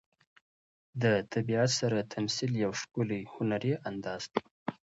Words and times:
د 1.01 1.03
طبیعت 1.33 1.69
سره 1.79 1.97
تمثیل 2.13 2.51
یو 2.63 2.71
ښکلی 2.81 3.21
هنري 3.33 3.73
انداز 3.89 4.23
دی. 4.33 4.41